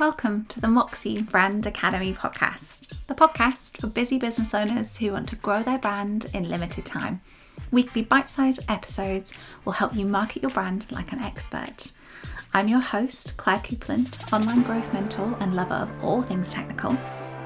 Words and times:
Welcome 0.00 0.46
to 0.46 0.58
the 0.58 0.66
Moxie 0.66 1.20
Brand 1.20 1.66
Academy 1.66 2.14
podcast, 2.14 2.94
the 3.06 3.14
podcast 3.14 3.78
for 3.78 3.86
busy 3.86 4.18
business 4.18 4.54
owners 4.54 4.96
who 4.96 5.12
want 5.12 5.28
to 5.28 5.36
grow 5.36 5.62
their 5.62 5.76
brand 5.76 6.24
in 6.32 6.48
limited 6.48 6.86
time. 6.86 7.20
Weekly 7.70 8.00
bite 8.00 8.30
sized 8.30 8.64
episodes 8.66 9.34
will 9.66 9.74
help 9.74 9.94
you 9.94 10.06
market 10.06 10.40
your 10.40 10.52
brand 10.52 10.90
like 10.90 11.12
an 11.12 11.20
expert. 11.20 11.92
I'm 12.54 12.66
your 12.66 12.80
host, 12.80 13.36
Claire 13.36 13.58
Coupland, 13.58 14.32
online 14.32 14.62
growth 14.62 14.90
mentor 14.94 15.36
and 15.38 15.54
lover 15.54 15.74
of 15.74 16.02
all 16.02 16.22
things 16.22 16.54
technical. 16.54 16.96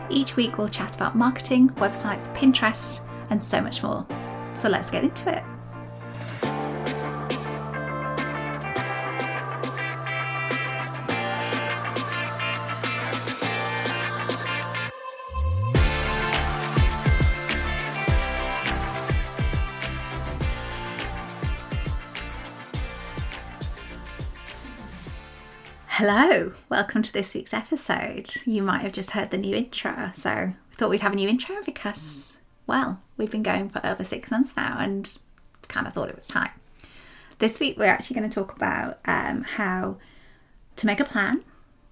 Each 0.08 0.36
week 0.36 0.56
we'll 0.56 0.68
chat 0.68 0.94
about 0.94 1.16
marketing, 1.16 1.70
websites, 1.70 2.32
Pinterest, 2.36 3.00
and 3.30 3.42
so 3.42 3.60
much 3.60 3.82
more. 3.82 4.06
So 4.56 4.68
let's 4.68 4.92
get 4.92 5.02
into 5.02 5.36
it. 5.36 5.42
Hello, 26.06 26.52
welcome 26.68 27.02
to 27.02 27.10
this 27.10 27.34
week's 27.34 27.54
episode. 27.54 28.30
You 28.44 28.62
might 28.62 28.82
have 28.82 28.92
just 28.92 29.12
heard 29.12 29.30
the 29.30 29.38
new 29.38 29.56
intro, 29.56 30.10
so 30.12 30.52
we 30.68 30.76
thought 30.76 30.90
we'd 30.90 31.00
have 31.00 31.14
a 31.14 31.16
new 31.16 31.30
intro 31.30 31.56
because, 31.64 32.40
well, 32.66 33.00
we've 33.16 33.30
been 33.30 33.42
going 33.42 33.70
for 33.70 33.80
over 33.86 34.04
six 34.04 34.30
months 34.30 34.54
now 34.54 34.76
and 34.78 35.16
kind 35.66 35.86
of 35.86 35.94
thought 35.94 36.10
it 36.10 36.14
was 36.14 36.26
time. 36.26 36.50
This 37.38 37.58
week, 37.58 37.78
we're 37.78 37.86
actually 37.86 38.20
going 38.20 38.28
to 38.28 38.34
talk 38.34 38.54
about 38.54 38.98
um, 39.06 39.44
how 39.44 39.96
to 40.76 40.84
make 40.86 41.00
a 41.00 41.06
plan 41.06 41.42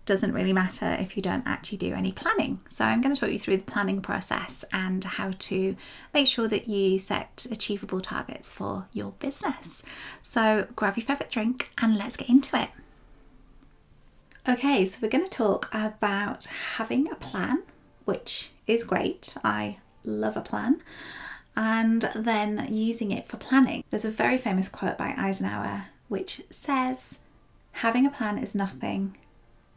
doesn't 0.05 0.34
really 0.34 0.53
matter 0.53 0.95
if 1.01 1.17
you 1.17 1.23
don't 1.23 1.47
actually 1.47 1.79
do 1.79 1.95
any 1.95 2.12
planning. 2.12 2.61
So, 2.69 2.84
I'm 2.84 3.01
going 3.01 3.14
to 3.14 3.19
talk 3.19 3.31
you 3.31 3.39
through 3.39 3.56
the 3.56 3.64
planning 3.64 4.03
process 4.03 4.62
and 4.75 5.03
how 5.03 5.31
to 5.39 5.75
make 6.12 6.27
sure 6.27 6.48
that 6.48 6.69
you 6.69 6.98
set 6.98 7.47
achievable 7.51 8.03
targets 8.03 8.53
for 8.53 8.89
your 8.92 9.12
business. 9.12 9.83
So, 10.20 10.67
grab 10.77 10.98
your 10.98 11.06
favourite 11.06 11.33
drink 11.33 11.70
and 11.79 11.97
let's 11.97 12.19
get 12.19 12.29
into 12.29 12.61
it. 12.61 12.69
Okay, 14.48 14.85
so 14.85 14.98
we're 15.01 15.09
going 15.09 15.25
to 15.25 15.31
talk 15.31 15.69
about 15.73 16.47
having 16.77 17.09
a 17.09 17.15
plan, 17.15 17.62
which 18.05 18.51
is 18.67 18.83
great. 18.83 19.37
I 19.45 19.79
love 20.05 20.37
a 20.37 20.41
plan. 20.41 20.83
And 21.55 22.11
then 22.15 22.67
using 22.69 23.13
it 23.13 23.27
for 23.27 23.37
planning. 23.37 23.85
There's 23.91 24.05
a 24.05 24.11
very 24.11 24.39
famous 24.39 24.69
quote 24.69 24.98
by 24.98 25.15
Eisenhower 25.17 25.87
which 26.09 26.43
says, 26.51 27.19
Having 27.77 28.05
a 28.05 28.11
plan 28.11 28.37
is 28.37 28.55
nothing, 28.55 29.17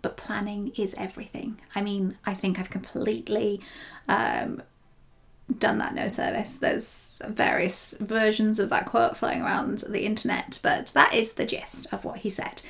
but 0.02 0.18
planning 0.18 0.74
is 0.76 0.96
everything. 0.98 1.62
I 1.76 1.82
mean, 1.82 2.18
I 2.26 2.34
think 2.34 2.60
I've 2.60 2.70
completely 2.72 3.62
um, 4.08 4.64
done 5.60 5.78
that 5.78 5.94
no 5.94 6.10
service. 6.10 6.58
There's 6.58 7.22
various 7.28 7.94
versions 8.00 8.60
of 8.60 8.70
that 8.72 8.88
quote 8.88 9.16
flying 9.16 9.44
around 9.44 9.84
the 9.88 10.06
internet, 10.06 10.60
but 10.62 10.88
that 10.88 11.14
is 11.14 11.34
the 11.34 11.46
gist 11.46 11.94
of 11.94 12.04
what 12.04 12.18
he 12.18 12.30
said. 12.30 12.64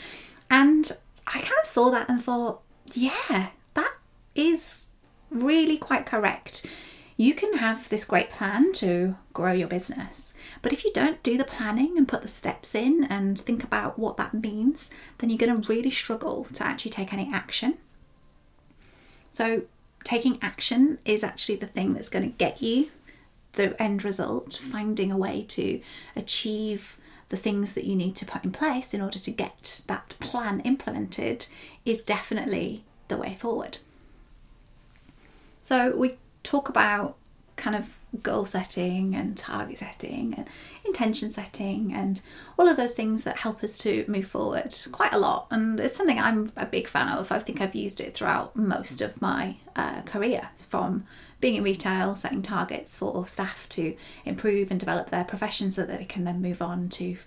And 0.51 0.91
I 1.27 1.39
kind 1.39 1.59
of 1.59 1.65
saw 1.65 1.89
that 1.91 2.09
and 2.09 2.21
thought, 2.21 2.61
yeah, 2.93 3.49
that 3.73 3.93
is 4.35 4.87
really 5.29 5.77
quite 5.77 6.05
correct. 6.05 6.65
You 7.17 7.33
can 7.33 7.57
have 7.57 7.87
this 7.87 8.05
great 8.05 8.29
plan 8.29 8.73
to 8.73 9.15
grow 9.33 9.53
your 9.53 9.69
business, 9.69 10.33
but 10.61 10.73
if 10.73 10.83
you 10.83 10.91
don't 10.93 11.23
do 11.23 11.37
the 11.37 11.45
planning 11.45 11.97
and 11.97 12.07
put 12.07 12.21
the 12.21 12.27
steps 12.27 12.75
in 12.75 13.05
and 13.05 13.39
think 13.39 13.63
about 13.63 13.97
what 13.97 14.17
that 14.17 14.33
means, 14.33 14.91
then 15.19 15.29
you're 15.29 15.37
going 15.37 15.61
to 15.61 15.73
really 15.73 15.91
struggle 15.91 16.45
to 16.53 16.65
actually 16.65 16.91
take 16.91 17.13
any 17.13 17.29
action. 17.33 17.77
So, 19.29 19.63
taking 20.03 20.37
action 20.41 20.99
is 21.05 21.23
actually 21.23 21.55
the 21.55 21.67
thing 21.67 21.93
that's 21.93 22.09
going 22.09 22.25
to 22.25 22.37
get 22.37 22.61
you 22.61 22.89
the 23.55 23.81
end 23.81 24.03
result, 24.03 24.53
finding 24.53 25.11
a 25.11 25.17
way 25.17 25.43
to 25.43 25.81
achieve 26.15 26.97
the 27.29 27.37
things 27.37 27.73
that 27.73 27.85
you 27.85 27.95
need 27.95 28.15
to 28.17 28.25
put 28.25 28.43
in 28.43 28.51
place 28.51 28.93
in 28.93 29.01
order 29.01 29.19
to 29.19 29.31
get 29.31 29.81
that 29.87 30.15
plan 30.19 30.59
implemented 30.61 31.47
is 31.83 32.03
definitely 32.03 32.83
the 33.07 33.17
way 33.17 33.35
forward. 33.35 33.79
So, 35.61 35.95
we 35.95 36.17
talk 36.43 36.69
about 36.69 37.15
kind 37.55 37.75
of 37.75 37.97
goal 38.23 38.45
setting 38.45 39.15
and 39.15 39.37
target 39.37 39.77
setting 39.77 40.33
and 40.35 40.47
intention 40.85 41.31
setting 41.31 41.93
and 41.93 42.21
all 42.57 42.67
of 42.67 42.77
those 42.77 42.93
things 42.93 43.23
that 43.23 43.37
help 43.37 43.63
us 43.63 43.77
to 43.77 44.05
move 44.07 44.27
forward 44.27 44.75
quite 44.91 45.13
a 45.13 45.17
lot. 45.17 45.47
And 45.51 45.79
it's 45.79 45.95
something 45.95 46.19
I'm 46.19 46.51
a 46.55 46.65
big 46.65 46.87
fan 46.87 47.09
of. 47.09 47.31
I 47.31 47.39
think 47.39 47.61
I've 47.61 47.75
used 47.75 47.99
it 47.99 48.13
throughout 48.13 48.55
most 48.55 49.01
of 49.01 49.21
my 49.21 49.57
uh, 49.75 50.01
career 50.01 50.49
from 50.69 51.05
being 51.41 51.55
in 51.55 51.63
retail, 51.63 52.15
setting 52.15 52.41
targets 52.41 52.97
for 52.97 53.27
staff 53.27 53.67
to 53.69 53.95
improve 54.23 54.71
and 54.71 54.79
develop 54.79 55.09
their 55.09 55.25
profession 55.25 55.71
so 55.71 55.85
that 55.85 55.99
they 55.99 56.05
can 56.05 56.23
then 56.23 56.41
move 56.41 56.61
on 56.61 56.89
to 56.89 57.17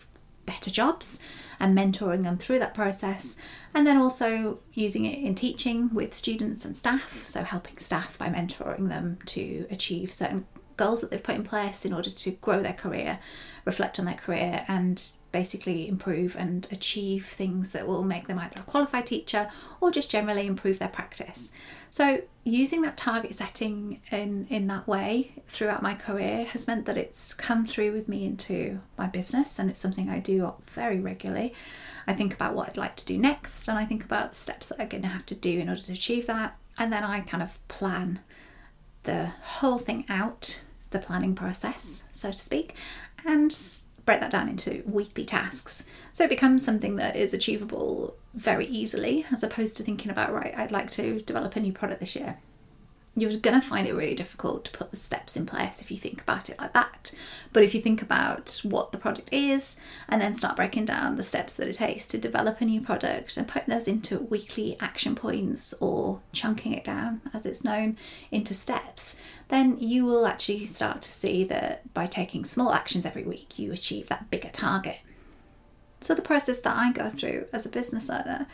better 0.47 0.71
jobs 0.71 1.21
and 1.61 1.77
mentoring 1.77 2.23
them 2.23 2.39
through 2.39 2.59
that 2.61 2.75
process. 2.75 3.37
And 3.75 3.87
then 3.87 3.97
also 3.97 4.61
using 4.73 5.05
it 5.05 5.19
in 5.19 5.35
teaching 5.35 5.93
with 5.95 6.15
students 6.15 6.65
and 6.65 6.77
staff, 6.77 7.27
so 7.27 7.43
helping 7.43 7.79
staff 7.79 8.17
by 8.19 8.29
mentoring 8.29 8.89
them 8.89 9.19
to 9.27 9.67
achieve 9.71 10.13
certain 10.13 10.47
goals 10.77 11.01
that 11.01 11.11
they've 11.11 11.23
put 11.23 11.35
in 11.35 11.43
place 11.43 11.85
in 11.85 11.93
order 11.93 12.11
to 12.11 12.31
grow 12.31 12.63
their 12.63 12.73
career, 12.73 13.19
reflect 13.65 13.99
on 13.99 14.05
their 14.05 14.15
career, 14.15 14.65
and 14.69 15.11
basically 15.39 15.87
improve 15.87 16.35
and 16.37 16.67
achieve 16.73 17.25
things 17.25 17.71
that 17.71 17.87
will 17.87 18.03
make 18.03 18.27
them 18.27 18.41
either 18.41 18.59
a 18.59 18.65
qualified 18.65 19.07
teacher 19.07 19.49
or 19.81 19.89
just 19.89 20.11
generally 20.11 20.49
improve 20.49 20.81
their 20.81 20.89
practice. 20.89 21.53
So 21.91 22.23
using 22.43 22.83
that 22.83 22.97
target 22.97 23.33
setting 23.37 24.01
in 24.11 24.49
in 24.51 24.67
that 24.67 24.89
way 24.89 25.11
throughout 25.47 25.81
my 25.81 25.95
career 25.95 26.45
has 26.47 26.67
meant 26.67 26.87
that 26.87 26.97
it's 26.97 27.33
come 27.33 27.65
through 27.65 27.93
with 27.93 28.09
me 28.09 28.25
into 28.25 28.81
my 28.97 29.07
business 29.07 29.61
and 29.61 29.71
it's 29.71 29.79
something 29.79 30.11
I 30.11 30.19
do 30.19 30.53
very 30.65 30.99
regularly. 30.99 31.55
I 32.09 32.15
think 32.15 32.35
about 32.35 32.55
what 32.57 32.69
I'd 32.69 32.77
like 32.77 32.97
to 32.97 33.07
do 33.07 33.17
next 33.17 33.69
and 33.69 33.79
I 33.79 33.85
think 33.85 34.03
about 34.03 34.31
the 34.31 34.43
steps 34.45 34.71
that 34.71 34.81
I'm 34.81 34.89
going 34.89 35.03
to 35.03 35.17
have 35.17 35.27
to 35.27 35.37
do 35.37 35.61
in 35.61 35.69
order 35.69 35.83
to 35.83 35.93
achieve 35.93 36.27
that 36.27 36.57
and 36.79 36.93
then 36.93 37.05
I 37.05 37.21
kind 37.21 37.45
of 37.45 37.53
plan 37.69 38.19
the 39.05 39.27
whole 39.59 39.79
thing 39.79 40.05
out, 40.09 40.63
the 40.91 40.99
planning 40.99 41.37
process, 41.37 42.03
so 42.11 42.33
to 42.33 42.39
speak, 42.39 42.75
and 43.25 43.53
break 44.09 44.21
that 44.21 44.31
down 44.31 44.49
into 44.49 44.83
weekly 44.87 45.27
tasks. 45.27 45.85
So 46.13 46.25
it 46.25 46.31
becomes 46.31 46.65
something 46.65 46.97
that 46.97 47.15
is 47.15 47.35
achievable 47.35 48.17
very 48.33 48.67
easily 48.67 49.27
as 49.31 49.43
opposed 49.43 49.77
to 49.77 49.83
thinking 49.83 50.11
about, 50.11 50.33
right, 50.33 50.55
I'd 50.57 50.73
like 50.73 50.91
to 50.93 51.21
develop 51.21 51.57
a 51.57 51.61
new 51.61 51.75
product 51.75 52.01
this 52.01 52.17
year 52.17 52.39
you're 53.21 53.37
going 53.39 53.61
to 53.61 53.67
find 53.67 53.87
it 53.87 53.95
really 53.95 54.15
difficult 54.15 54.65
to 54.65 54.71
put 54.71 54.91
the 54.91 54.97
steps 54.97 55.37
in 55.37 55.47
place 55.47 55.81
if 55.81 55.91
you 55.91 55.97
think 55.97 56.21
about 56.21 56.49
it 56.49 56.59
like 56.59 56.73
that. 56.73 57.13
But 57.53 57.63
if 57.63 57.75
you 57.75 57.81
think 57.81 58.03
about 58.03 58.61
what 58.63 58.93
the 58.93 58.99
product 58.99 59.33
is 59.33 59.77
and 60.09 60.21
then 60.21 60.35
start 60.35 60.57
breaking 60.57 60.85
down 60.85 61.17
the 61.17 61.23
steps 61.23 61.55
that 61.55 61.69
it 61.69 61.75
takes 61.75 62.07
to 62.07 62.19
develop 62.19 62.61
a 62.61 62.65
new 62.65 62.81
product 62.81 63.37
and 63.37 63.49
putting 63.49 63.75
those 63.75 63.89
into 63.89 64.19
weekly 64.19 64.77
action 64.81 65.15
points 65.15 65.75
or 65.81 66.21
chunking 66.33 66.73
it 66.73 66.85
down, 66.85 67.21
as 67.33 67.47
it's 67.47 67.65
known, 67.65 67.97
into 68.31 68.55
steps, 68.55 69.17
then 69.49 69.79
you 69.79 70.05
will 70.05 70.27
actually 70.27 70.67
start 70.67 71.03
to 71.03 71.13
see 71.13 71.45
that 71.45 71.93
by 71.95 72.07
taking 72.07 72.45
small 72.45 72.73
actions 72.73 73.07
every 73.07 73.25
week, 73.25 73.59
you 73.59 73.73
achieve 73.73 74.09
that 74.09 74.31
bigger 74.31 74.51
target. 74.51 74.99
So, 76.01 76.15
the 76.15 76.23
process 76.23 76.61
that 76.61 76.77
I 76.77 76.93
go 76.93 77.11
through 77.11 77.47
as 77.53 77.67
a 77.67 77.71
business 77.71 78.09
owner, 78.09 78.47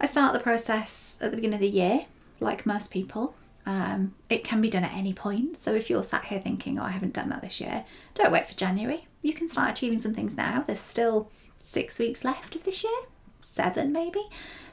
I 0.00 0.06
start 0.06 0.32
the 0.32 0.40
process 0.40 1.16
at 1.20 1.30
the 1.30 1.36
beginning 1.36 1.54
of 1.54 1.60
the 1.60 1.68
year, 1.68 2.06
like 2.40 2.66
most 2.66 2.90
people 2.90 3.34
um, 3.66 4.14
it 4.28 4.44
can 4.44 4.60
be 4.60 4.70
done 4.70 4.84
at 4.84 4.94
any 4.94 5.12
point. 5.12 5.56
So 5.56 5.74
if 5.74 5.90
you're 5.90 6.02
sat 6.02 6.24
here 6.24 6.40
thinking, 6.40 6.78
oh, 6.78 6.84
I 6.84 6.90
haven't 6.90 7.14
done 7.14 7.28
that 7.28 7.42
this 7.42 7.60
year, 7.60 7.84
don't 8.14 8.32
wait 8.32 8.48
for 8.48 8.54
January. 8.54 9.06
You 9.22 9.32
can 9.32 9.48
start 9.48 9.70
achieving 9.70 9.98
some 9.98 10.14
things 10.14 10.36
now. 10.36 10.64
There's 10.66 10.80
still 10.80 11.30
six 11.58 11.98
weeks 11.98 12.24
left 12.24 12.56
of 12.56 12.64
this 12.64 12.82
year, 12.82 12.92
seven 13.40 13.92
maybe. 13.92 14.22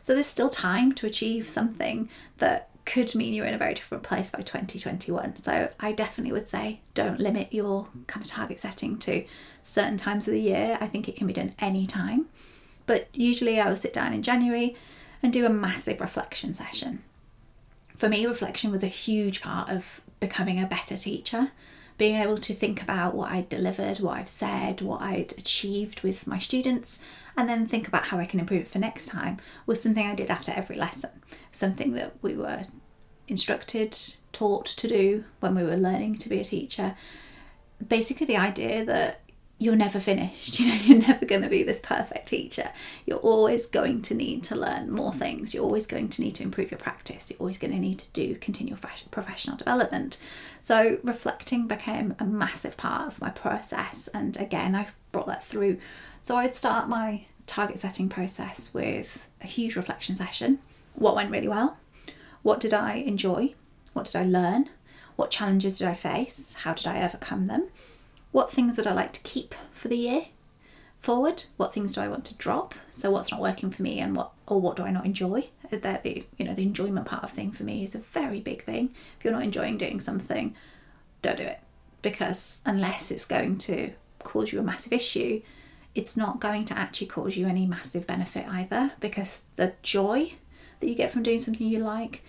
So 0.02 0.14
there's 0.14 0.28
still 0.28 0.50
time 0.50 0.94
to 0.94 1.06
achieve 1.06 1.50
something 1.50 2.10
that 2.38 2.70
could 2.86 3.14
mean 3.14 3.34
you're 3.34 3.46
in 3.46 3.54
a 3.54 3.58
very 3.58 3.74
different 3.74 4.04
place 4.04 4.32
by 4.32 4.40
2021. 4.40 5.36
So 5.36 5.70
I 5.80 5.92
definitely 5.92 6.32
would 6.32 6.48
say 6.48 6.80
don't 6.94 7.20
limit 7.20 7.52
your 7.52 7.90
kind 8.08 8.26
of 8.26 8.32
target 8.32 8.62
setting 8.62 8.98
to 9.00 9.26
certain 9.62 9.98
times 9.98 10.28
of 10.28 10.34
the 10.34 10.42
year. 10.42 10.78
I 10.80 10.88
think 10.88 11.10
it 11.10 11.18
can 11.18 11.28
be 11.28 11.34
done 11.34 11.54
any 11.60 11.86
time. 11.86 12.28
But 12.86 13.10
usually 13.14 13.60
I 13.60 13.68
will 13.68 13.76
sit 13.76 13.92
down 13.92 14.14
in 14.14 14.24
January 14.24 14.78
and 15.22 15.34
do 15.34 15.46
a 15.46 15.50
massive 15.50 16.00
reflection 16.00 16.54
session 16.54 17.04
for 17.98 18.08
me, 18.08 18.26
reflection 18.26 18.72
was 18.72 18.84
a 18.84 18.88
huge 18.88 19.42
part 19.42 19.70
of 19.70 20.02
becoming 20.20 20.62
a 20.62 20.68
better 20.68 20.96
teacher. 20.96 21.52
Being 21.98 22.22
able 22.22 22.38
to 22.38 22.54
think 22.54 22.82
about 22.82 23.16
what 23.16 23.32
I'd 23.32 23.50
delivered, 23.50 24.00
what 24.00 24.20
I've 24.20 24.30
said, 24.30 24.82
what 24.82 25.02
I'd 25.02 25.34
achieved 25.36 26.02
with 26.02 26.28
my 26.28 26.38
students, 26.38 27.00
and 27.36 27.50
then 27.50 27.66
think 27.66 27.88
about 27.88 28.06
how 28.06 28.20
I 28.20 28.26
can 28.26 28.40
improve 28.40 28.62
it 28.62 28.70
for 28.70 28.78
next 28.78 29.08
time 29.08 29.38
was 29.66 29.82
something 29.82 30.06
I 30.06 30.14
did 30.14 30.30
after 30.30 30.52
every 30.56 30.76
lesson. 30.76 31.10
Something 31.50 31.94
that 31.94 32.14
we 32.22 32.36
were 32.36 32.66
instructed, 33.28 33.98
taught 34.32 34.68
to 34.68 34.88
do 34.88 35.24
when 35.40 35.56
we 35.56 35.64
were 35.64 35.76
learning 35.76 36.20
to 36.20 36.30
be 36.30 36.40
a 36.40 36.44
teacher. 36.44 36.96
Basically, 37.86 38.28
the 38.28 38.38
idea 38.38 38.86
that 38.86 39.22
you're 39.60 39.76
never 39.76 40.00
finished. 40.00 40.60
You 40.68 40.68
know, 40.68 40.80
you're 40.84 41.08
never 41.08 41.26
going 41.26 41.44
to 41.44 41.50
be 41.50 41.64
this 41.64 41.80
perfect 41.80 42.28
teacher. 42.28 42.72
You're 43.06 43.20
always 43.20 43.66
going 43.68 44.02
to 44.04 44.16
need 44.16 44.44
to 44.46 44.56
learn 44.56 44.92
more 44.92 45.14
things. 45.14 45.54
You're 45.54 45.64
always 45.64 45.86
going 45.86 46.10
to 46.10 46.22
need 46.22 46.36
to 46.36 46.44
improve 46.44 46.72
your 46.72 46.80
practice. 46.80 47.30
You're 47.30 47.40
always 47.40 47.58
going 47.58 47.74
to 47.74 47.80
need 47.80 48.00
to 48.00 48.12
do 48.12 48.36
continual 48.36 48.80
professional 49.12 49.56
development. 49.56 50.18
So, 50.60 51.00
reflecting 51.04 51.68
became 51.68 52.16
a 52.20 52.26
massive 52.26 52.76
part 52.76 53.08
of 53.08 53.22
my 53.22 53.30
process. 53.30 54.08
And 54.10 54.36
again, 54.38 54.74
I've 54.74 54.96
brought 55.12 55.28
that 55.28 55.46
through. 55.46 55.78
So, 56.24 56.38
I'd 56.38 56.56
start 56.56 56.90
my 56.90 57.26
target 57.46 57.80
setting 57.80 58.10
process 58.10 58.74
with 58.74 59.30
a 59.42 59.48
huge 59.48 59.76
reflection 59.76 60.16
session. 60.16 60.60
What 60.96 61.16
went 61.16 61.32
really 61.32 61.48
well? 61.48 61.78
What 62.42 62.60
did 62.60 62.74
I 62.74 62.96
enjoy? 62.96 63.54
What 63.94 64.06
did 64.06 64.16
I 64.16 64.24
learn? 64.24 64.70
What 65.16 65.32
challenges 65.32 65.78
did 65.78 65.88
I 65.88 65.94
face? 65.94 66.56
How 66.60 66.74
did 66.74 66.88
I 66.88 67.04
overcome 67.04 67.48
them? 67.48 67.70
What 68.32 68.52
things 68.52 68.78
would 68.78 68.88
I 68.88 68.94
like 68.94 69.14
to 69.14 69.22
keep 69.22 69.56
for 69.74 69.88
the 69.88 69.98
year 69.98 70.26
forward? 71.00 71.46
What 71.58 71.74
things 71.74 71.96
do 71.96 72.02
I 72.02 72.08
want 72.08 72.26
to 72.26 72.36
drop? 72.36 72.76
So 72.92 73.12
what's 73.12 73.32
not 73.32 73.42
working 73.42 73.72
for 73.72 73.82
me 73.82 74.00
and 74.00 74.16
what 74.16 74.32
or 74.46 74.60
what 74.60 74.76
do 74.76 74.84
I 74.84 74.92
not 74.92 75.06
enjoy? 75.06 75.50
That 75.72 76.04
the 76.04 76.26
you 76.38 76.46
know 76.46 76.54
the 76.54 76.64
enjoyment 76.64 77.06
part 77.06 77.24
of 77.24 77.32
thing 77.32 77.52
for 77.52 77.64
me 77.64 77.84
is 77.84 77.96
a 77.96 78.00
very 78.00 78.40
big 78.40 78.64
thing. 78.64 78.94
If 79.18 79.24
you're 79.24 79.34
not 79.34 79.44
enjoying 79.44 79.78
doing 79.78 80.00
something, 80.00 80.56
don't 81.22 81.38
do 81.38 81.44
it 81.44 81.60
because 82.02 82.62
unless 82.66 83.12
it's 83.12 83.26
going 83.26 83.58
to 83.58 83.92
cause 84.24 84.52
you 84.52 84.60
a 84.60 84.64
massive 84.64 84.94
issue, 84.94 85.42
it's 85.96 86.16
not 86.16 86.40
going 86.40 86.66
to 86.66 86.78
actually 86.78 87.08
cause 87.08 87.36
you 87.38 87.48
any 87.48 87.66
massive 87.66 88.06
benefit 88.06 88.46
either 88.48 88.92
because 89.00 89.42
the 89.56 89.74
joy 89.82 90.34
that 90.80 90.88
you 90.88 90.96
get 90.96 91.12
from 91.12 91.24
doing 91.24 91.40
something 91.40 91.68
you 91.68 91.80
like 91.80 92.24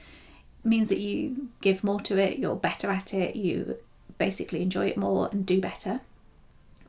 means 0.64 0.88
that 0.88 0.98
you 0.98 1.48
give 1.60 1.84
more 1.84 2.00
to 2.00 2.18
it, 2.18 2.38
you're 2.38 2.56
better 2.56 2.90
at 2.90 3.12
it, 3.12 3.36
you 3.36 3.76
basically 4.18 4.62
enjoy 4.62 4.86
it 4.88 4.96
more 4.96 5.28
and 5.32 5.46
do 5.46 5.60
better. 5.60 6.00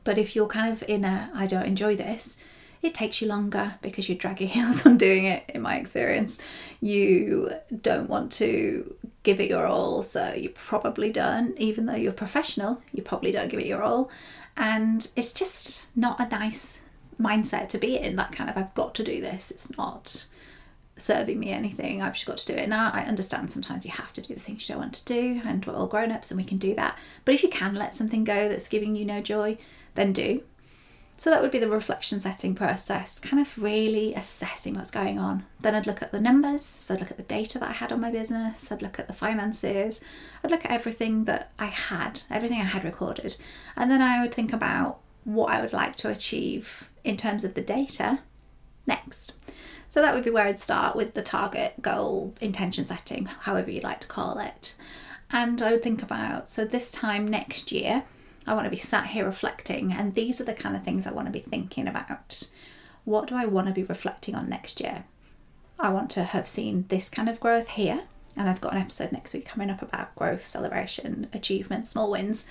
But 0.04 0.18
if 0.18 0.34
you're 0.34 0.46
kind 0.46 0.72
of 0.72 0.82
in 0.88 1.04
a 1.04 1.30
I 1.34 1.46
don't 1.46 1.66
enjoy 1.66 1.96
this, 1.96 2.36
it 2.82 2.94
takes 2.94 3.20
you 3.20 3.28
longer 3.28 3.74
because 3.82 4.08
you 4.08 4.14
drag 4.14 4.40
your 4.40 4.48
heels 4.56 4.84
on 4.86 4.96
doing 4.96 5.24
it, 5.24 5.44
in 5.48 5.62
my 5.62 5.76
experience. 5.76 6.38
You 6.80 7.52
don't 7.82 8.08
want 8.08 8.32
to 8.32 8.94
give 9.22 9.40
it 9.40 9.50
your 9.50 9.66
all, 9.66 10.02
so 10.02 10.32
you 10.32 10.48
probably 10.50 11.10
don't, 11.10 11.56
even 11.58 11.86
though 11.86 11.94
you're 11.94 12.12
professional, 12.12 12.82
you 12.92 13.02
probably 13.02 13.32
don't 13.32 13.48
give 13.48 13.60
it 13.60 13.66
your 13.66 13.82
all. 13.82 14.10
And 14.56 15.08
it's 15.16 15.32
just 15.32 15.86
not 15.94 16.20
a 16.20 16.28
nice 16.28 16.80
mindset 17.20 17.68
to 17.68 17.78
be 17.78 17.98
in 17.98 18.16
that 18.16 18.32
kind 18.32 18.48
of 18.48 18.56
I've 18.56 18.74
got 18.74 18.94
to 18.96 19.04
do 19.04 19.20
this. 19.20 19.50
It's 19.50 19.76
not 19.76 20.26
serving 21.00 21.38
me 21.38 21.50
anything. 21.50 22.02
I've 22.02 22.14
just 22.14 22.26
got 22.26 22.38
to 22.38 22.52
do 22.52 22.58
it 22.58 22.68
now. 22.68 22.90
I 22.92 23.02
understand 23.02 23.50
sometimes 23.50 23.84
you 23.84 23.90
have 23.92 24.12
to 24.14 24.20
do 24.20 24.34
the 24.34 24.40
things 24.40 24.68
you 24.68 24.74
don't 24.74 24.82
want 24.82 24.94
to 24.94 25.04
do, 25.04 25.40
and 25.44 25.64
we're 25.64 25.74
all 25.74 25.86
grown 25.86 26.12
ups 26.12 26.30
and 26.30 26.38
we 26.38 26.44
can 26.44 26.58
do 26.58 26.74
that. 26.74 26.98
But 27.24 27.34
if 27.34 27.42
you 27.42 27.48
can 27.48 27.74
let 27.74 27.94
something 27.94 28.24
go 28.24 28.48
that's 28.48 28.68
giving 28.68 28.96
you 28.96 29.04
no 29.04 29.20
joy, 29.20 29.58
then 29.94 30.12
do. 30.12 30.42
So 31.20 31.28
that 31.28 31.42
would 31.42 31.50
be 31.50 31.58
the 31.58 31.68
reflection 31.68 32.18
setting 32.18 32.54
process, 32.54 33.18
kind 33.18 33.42
of 33.42 33.62
really 33.62 34.14
assessing 34.14 34.72
what's 34.72 34.90
going 34.90 35.18
on. 35.18 35.44
Then 35.60 35.74
I'd 35.74 35.86
look 35.86 36.00
at 36.00 36.12
the 36.12 36.20
numbers, 36.20 36.64
so 36.64 36.94
I'd 36.94 37.00
look 37.00 37.10
at 37.10 37.18
the 37.18 37.22
data 37.24 37.58
that 37.58 37.68
I 37.68 37.72
had 37.72 37.92
on 37.92 38.00
my 38.00 38.10
business, 38.10 38.72
I'd 38.72 38.80
look 38.80 38.98
at 38.98 39.06
the 39.06 39.12
finances, 39.12 40.00
I'd 40.42 40.50
look 40.50 40.64
at 40.64 40.70
everything 40.70 41.24
that 41.24 41.52
I 41.58 41.66
had, 41.66 42.22
everything 42.30 42.62
I 42.62 42.64
had 42.64 42.84
recorded. 42.84 43.36
And 43.76 43.90
then 43.90 44.00
I 44.00 44.22
would 44.22 44.32
think 44.32 44.54
about 44.54 45.00
what 45.24 45.52
I 45.52 45.60
would 45.60 45.74
like 45.74 45.94
to 45.96 46.08
achieve 46.08 46.88
in 47.04 47.18
terms 47.18 47.44
of 47.44 47.52
the 47.52 47.60
data 47.60 48.20
next. 48.86 49.34
So 49.90 50.00
that 50.00 50.14
would 50.14 50.22
be 50.22 50.30
where 50.30 50.46
I'd 50.46 50.60
start 50.60 50.94
with 50.94 51.14
the 51.14 51.22
target, 51.22 51.82
goal, 51.82 52.32
intention 52.40 52.86
setting, 52.86 53.26
however 53.26 53.72
you'd 53.72 53.82
like 53.82 53.98
to 54.02 54.06
call 54.06 54.38
it. 54.38 54.76
And 55.32 55.60
I 55.60 55.72
would 55.72 55.82
think 55.82 56.00
about 56.00 56.48
so 56.48 56.64
this 56.64 56.92
time 56.92 57.26
next 57.26 57.72
year, 57.72 58.04
I 58.46 58.54
want 58.54 58.66
to 58.66 58.70
be 58.70 58.76
sat 58.76 59.08
here 59.08 59.24
reflecting, 59.24 59.92
and 59.92 60.14
these 60.14 60.40
are 60.40 60.44
the 60.44 60.54
kind 60.54 60.76
of 60.76 60.84
things 60.84 61.08
I 61.08 61.12
want 61.12 61.26
to 61.26 61.32
be 61.32 61.40
thinking 61.40 61.88
about. 61.88 62.48
What 63.04 63.26
do 63.26 63.34
I 63.34 63.46
want 63.46 63.66
to 63.66 63.74
be 63.74 63.82
reflecting 63.82 64.36
on 64.36 64.48
next 64.48 64.80
year? 64.80 65.06
I 65.80 65.90
want 65.90 66.08
to 66.10 66.22
have 66.22 66.46
seen 66.46 66.84
this 66.88 67.08
kind 67.08 67.28
of 67.28 67.40
growth 67.40 67.70
here, 67.70 68.04
and 68.36 68.48
I've 68.48 68.60
got 68.60 68.74
an 68.74 68.80
episode 68.80 69.10
next 69.10 69.34
week 69.34 69.46
coming 69.46 69.70
up 69.70 69.82
about 69.82 70.14
growth, 70.14 70.46
celebration, 70.46 71.26
achievement, 71.32 71.88
small 71.88 72.12
wins. 72.12 72.46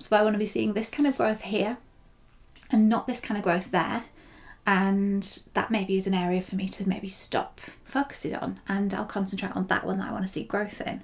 So 0.00 0.16
I 0.16 0.22
want 0.22 0.34
to 0.34 0.40
be 0.40 0.46
seeing 0.46 0.72
this 0.72 0.90
kind 0.90 1.06
of 1.06 1.16
growth 1.16 1.42
here 1.42 1.76
and 2.72 2.88
not 2.88 3.06
this 3.06 3.20
kind 3.20 3.38
of 3.38 3.44
growth 3.44 3.70
there 3.70 4.06
and 4.66 5.42
that 5.54 5.70
maybe 5.70 5.96
is 5.96 6.06
an 6.06 6.14
area 6.14 6.40
for 6.40 6.56
me 6.56 6.68
to 6.68 6.88
maybe 6.88 7.08
stop 7.08 7.60
focusing 7.84 8.34
on 8.34 8.60
and 8.68 8.94
I'll 8.94 9.04
concentrate 9.04 9.56
on 9.56 9.66
that 9.66 9.84
one 9.84 9.98
that 9.98 10.08
I 10.08 10.12
want 10.12 10.24
to 10.24 10.28
see 10.28 10.44
growth 10.44 10.80
in. 10.80 11.02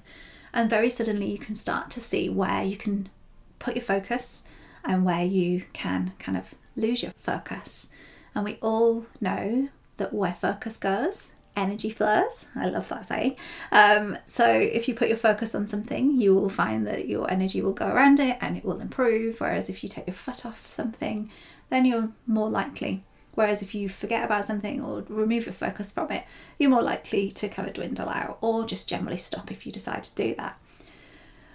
And 0.52 0.70
very 0.70 0.90
suddenly 0.90 1.30
you 1.30 1.38
can 1.38 1.54
start 1.54 1.90
to 1.90 2.00
see 2.00 2.28
where 2.28 2.62
you 2.62 2.76
can 2.76 3.08
put 3.58 3.74
your 3.74 3.84
focus 3.84 4.44
and 4.84 5.04
where 5.04 5.24
you 5.24 5.64
can 5.72 6.12
kind 6.18 6.38
of 6.38 6.54
lose 6.76 7.02
your 7.02 7.12
focus. 7.12 7.88
And 8.34 8.44
we 8.44 8.58
all 8.62 9.06
know 9.20 9.68
that 9.96 10.14
where 10.14 10.32
focus 10.32 10.76
goes, 10.76 11.32
energy 11.56 11.90
flows. 11.90 12.46
I 12.54 12.68
love 12.68 12.88
that 12.88 13.04
saying. 13.04 13.36
Um, 13.72 14.16
so 14.26 14.48
if 14.48 14.88
you 14.88 14.94
put 14.94 15.08
your 15.08 15.16
focus 15.16 15.54
on 15.54 15.66
something, 15.66 16.20
you 16.20 16.34
will 16.34 16.48
find 16.48 16.86
that 16.86 17.08
your 17.08 17.30
energy 17.30 17.60
will 17.60 17.72
go 17.72 17.88
around 17.88 18.20
it 18.20 18.38
and 18.40 18.56
it 18.56 18.64
will 18.64 18.80
improve. 18.80 19.40
Whereas 19.40 19.68
if 19.68 19.82
you 19.82 19.88
take 19.88 20.06
your 20.06 20.14
foot 20.14 20.46
off 20.46 20.70
something, 20.70 21.30
then 21.68 21.84
you're 21.84 22.10
more 22.26 22.48
likely 22.48 23.04
Whereas 23.38 23.62
if 23.62 23.72
you 23.72 23.88
forget 23.88 24.24
about 24.24 24.46
something 24.46 24.82
or 24.82 25.04
remove 25.08 25.46
your 25.46 25.52
focus 25.52 25.92
from 25.92 26.10
it, 26.10 26.24
you're 26.58 26.70
more 26.70 26.82
likely 26.82 27.30
to 27.30 27.48
kind 27.48 27.68
of 27.68 27.74
dwindle 27.74 28.08
out 28.08 28.38
or 28.40 28.66
just 28.66 28.88
generally 28.88 29.16
stop 29.16 29.52
if 29.52 29.64
you 29.64 29.70
decide 29.70 30.02
to 30.02 30.14
do 30.16 30.34
that. 30.34 30.58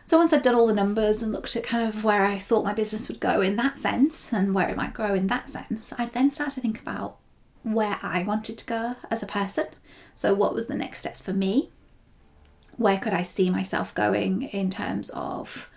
So 0.06 0.18
once 0.18 0.32
I'd 0.32 0.44
done 0.44 0.56
all 0.56 0.68
the 0.68 0.74
numbers 0.74 1.22
and 1.22 1.34
looked 1.34 1.58
at 1.58 1.66
kind 1.66 1.86
of 1.86 2.06
where 2.06 2.24
I 2.24 2.38
thought 2.38 2.64
my 2.64 2.74
business 2.74 3.10
would 3.10 3.20
go 3.20 3.42
in 3.42 3.58
that 3.58 3.78
sense 3.78 4.32
and 4.32 4.54
where 4.54 4.70
it 4.70 4.78
might 4.78 4.94
grow 4.94 5.14
in 5.14 5.28
that 5.28 5.50
sense, 5.50 5.92
I'd 5.98 6.14
then 6.14 6.32
start 6.32 6.52
to 6.52 6.62
think 6.62 6.80
about 6.80 7.18
where 7.64 8.00
I 8.02 8.24
wanted 8.24 8.58
to 8.60 8.66
go 8.66 8.96
as 9.12 9.22
a 9.22 9.28
person. 9.28 9.66
So 10.14 10.34
what 10.34 10.54
was 10.54 10.68
the 10.68 10.76
next 10.76 11.00
steps 11.00 11.22
for 11.22 11.34
me? 11.34 11.70
Where 12.78 12.98
could 12.98 13.12
I 13.12 13.24
see 13.24 13.50
myself 13.50 13.94
going 13.94 14.44
in 14.44 14.70
terms 14.70 15.10
of 15.10 15.70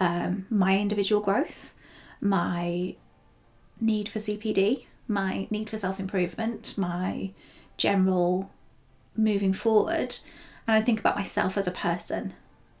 um, 0.00 0.44
my 0.50 0.76
individual 0.76 1.22
growth, 1.22 1.74
my 2.20 2.96
need 3.80 4.08
for 4.08 4.18
CPD, 4.18 4.86
my 5.12 5.46
need 5.50 5.70
for 5.70 5.76
self 5.76 6.00
improvement, 6.00 6.76
my 6.76 7.30
general 7.76 8.50
moving 9.16 9.52
forward, 9.52 10.16
and 10.66 10.76
I 10.76 10.80
think 10.80 11.00
about 11.00 11.16
myself 11.16 11.56
as 11.56 11.66
a 11.66 11.72
person. 11.72 12.34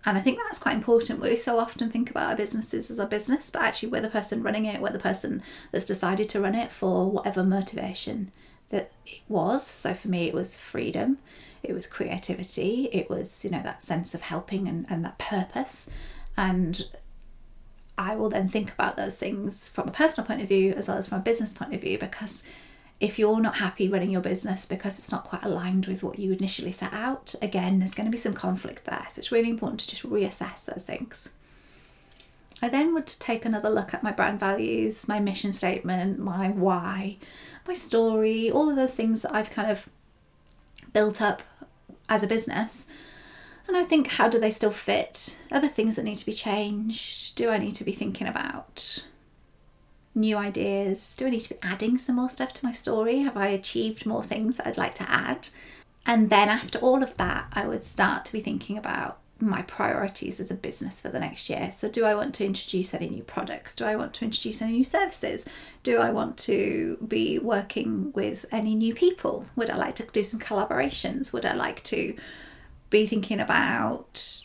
And 0.04 0.18
I 0.18 0.20
think 0.20 0.38
that's 0.38 0.58
quite 0.58 0.74
important. 0.74 1.20
We 1.20 1.36
so 1.36 1.60
often 1.60 1.88
think 1.88 2.10
about 2.10 2.30
our 2.30 2.36
businesses 2.36 2.90
as 2.90 2.98
our 2.98 3.06
business, 3.06 3.50
but 3.50 3.62
actually, 3.62 3.90
we're 3.90 4.00
the 4.00 4.08
person 4.08 4.42
running 4.42 4.64
it, 4.64 4.80
we're 4.80 4.90
the 4.90 4.98
person 4.98 5.42
that's 5.70 5.84
decided 5.84 6.28
to 6.30 6.40
run 6.40 6.56
it 6.56 6.72
for 6.72 7.08
whatever 7.08 7.44
motivation 7.44 8.32
that 8.70 8.90
it 9.06 9.20
was. 9.28 9.64
So 9.64 9.94
for 9.94 10.08
me, 10.08 10.26
it 10.26 10.34
was 10.34 10.56
freedom, 10.56 11.18
it 11.62 11.72
was 11.72 11.86
creativity, 11.86 12.88
it 12.92 13.08
was, 13.08 13.44
you 13.44 13.50
know, 13.50 13.62
that 13.62 13.82
sense 13.82 14.14
of 14.14 14.22
helping 14.22 14.66
and, 14.66 14.86
and 14.88 15.04
that 15.04 15.18
purpose. 15.18 15.88
And 16.36 16.84
I 17.98 18.16
will 18.16 18.30
then 18.30 18.48
think 18.48 18.72
about 18.72 18.96
those 18.96 19.18
things 19.18 19.68
from 19.68 19.88
a 19.88 19.92
personal 19.92 20.26
point 20.26 20.42
of 20.42 20.48
view 20.48 20.72
as 20.72 20.88
well 20.88 20.96
as 20.96 21.06
from 21.06 21.18
a 21.18 21.22
business 21.22 21.52
point 21.52 21.74
of 21.74 21.80
view 21.80 21.98
because 21.98 22.42
if 23.00 23.18
you're 23.18 23.40
not 23.40 23.56
happy 23.56 23.88
running 23.88 24.10
your 24.10 24.20
business 24.20 24.64
because 24.64 24.98
it's 24.98 25.10
not 25.10 25.24
quite 25.24 25.42
aligned 25.42 25.86
with 25.86 26.02
what 26.02 26.18
you 26.18 26.32
initially 26.32 26.70
set 26.70 26.92
out, 26.92 27.34
again, 27.42 27.80
there's 27.80 27.94
going 27.94 28.06
to 28.06 28.12
be 28.12 28.16
some 28.16 28.32
conflict 28.32 28.84
there. 28.84 29.04
So 29.10 29.18
it's 29.18 29.32
really 29.32 29.50
important 29.50 29.80
to 29.80 29.88
just 29.88 30.08
reassess 30.08 30.64
those 30.64 30.86
things. 30.86 31.30
I 32.62 32.68
then 32.68 32.94
would 32.94 33.08
take 33.08 33.44
another 33.44 33.68
look 33.68 33.92
at 33.92 34.04
my 34.04 34.12
brand 34.12 34.38
values, 34.38 35.08
my 35.08 35.18
mission 35.18 35.52
statement, 35.52 36.20
my 36.20 36.50
why, 36.50 37.16
my 37.66 37.74
story, 37.74 38.52
all 38.52 38.70
of 38.70 38.76
those 38.76 38.94
things 38.94 39.22
that 39.22 39.34
I've 39.34 39.50
kind 39.50 39.68
of 39.68 39.88
built 40.92 41.20
up 41.20 41.42
as 42.08 42.22
a 42.22 42.28
business 42.28 42.86
and 43.72 43.82
I 43.82 43.84
think, 43.84 44.08
how 44.08 44.28
do 44.28 44.38
they 44.38 44.50
still 44.50 44.70
fit? 44.70 45.38
Are 45.50 45.58
there 45.58 45.70
things 45.70 45.96
that 45.96 46.04
need 46.04 46.16
to 46.16 46.26
be 46.26 46.32
changed? 46.32 47.36
Do 47.36 47.48
I 47.48 47.56
need 47.56 47.74
to 47.76 47.84
be 47.84 47.92
thinking 47.92 48.26
about 48.26 49.02
new 50.14 50.36
ideas? 50.36 51.14
Do 51.16 51.26
I 51.26 51.30
need 51.30 51.40
to 51.40 51.54
be 51.54 51.60
adding 51.62 51.96
some 51.96 52.16
more 52.16 52.28
stuff 52.28 52.52
to 52.52 52.66
my 52.66 52.72
story? 52.72 53.20
Have 53.20 53.36
I 53.38 53.46
achieved 53.46 54.04
more 54.04 54.22
things 54.22 54.58
that 54.58 54.66
I'd 54.66 54.76
like 54.76 54.94
to 54.96 55.10
add? 55.10 55.48
And 56.04 56.28
then 56.28 56.50
after 56.50 56.78
all 56.80 57.02
of 57.02 57.16
that, 57.16 57.46
I 57.54 57.66
would 57.66 57.82
start 57.82 58.26
to 58.26 58.32
be 58.34 58.40
thinking 58.40 58.76
about 58.76 59.18
my 59.40 59.62
priorities 59.62 60.38
as 60.38 60.50
a 60.50 60.54
business 60.54 61.00
for 61.00 61.08
the 61.08 61.18
next 61.18 61.48
year. 61.48 61.72
So, 61.72 61.88
do 61.88 62.04
I 62.04 62.14
want 62.14 62.34
to 62.34 62.44
introduce 62.44 62.92
any 62.92 63.08
new 63.08 63.22
products? 63.22 63.74
Do 63.74 63.86
I 63.86 63.96
want 63.96 64.12
to 64.14 64.26
introduce 64.26 64.60
any 64.60 64.72
new 64.72 64.84
services? 64.84 65.48
Do 65.82 65.96
I 65.98 66.10
want 66.10 66.36
to 66.38 66.98
be 67.08 67.38
working 67.38 68.12
with 68.12 68.44
any 68.52 68.74
new 68.74 68.94
people? 68.94 69.46
Would 69.56 69.70
I 69.70 69.76
like 69.76 69.94
to 69.96 70.04
do 70.04 70.22
some 70.22 70.38
collaborations? 70.38 71.32
Would 71.32 71.46
I 71.46 71.54
like 71.54 71.82
to 71.84 72.14
be 72.92 73.06
thinking 73.06 73.40
about 73.40 74.44